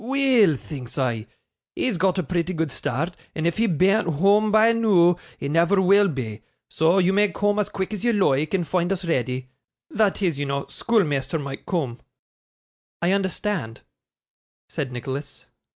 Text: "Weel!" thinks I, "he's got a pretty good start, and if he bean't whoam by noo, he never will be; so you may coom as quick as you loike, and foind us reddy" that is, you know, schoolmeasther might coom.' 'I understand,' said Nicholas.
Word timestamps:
"Weel!" 0.03 0.55
thinks 0.55 0.97
I, 0.97 1.27
"he's 1.75 1.97
got 1.97 2.17
a 2.17 2.23
pretty 2.23 2.55
good 2.55 2.71
start, 2.71 3.15
and 3.35 3.45
if 3.45 3.57
he 3.57 3.67
bean't 3.67 4.07
whoam 4.07 4.51
by 4.51 4.71
noo, 4.71 5.15
he 5.37 5.47
never 5.47 5.79
will 5.79 6.07
be; 6.07 6.41
so 6.71 6.97
you 6.97 7.13
may 7.13 7.31
coom 7.31 7.59
as 7.59 7.69
quick 7.69 7.93
as 7.93 8.03
you 8.03 8.11
loike, 8.11 8.55
and 8.55 8.65
foind 8.67 8.91
us 8.91 9.05
reddy" 9.05 9.49
that 9.91 10.19
is, 10.23 10.39
you 10.39 10.47
know, 10.47 10.65
schoolmeasther 10.65 11.37
might 11.37 11.67
coom.' 11.67 11.99
'I 13.03 13.11
understand,' 13.11 13.81
said 14.67 14.91
Nicholas. 14.91 15.45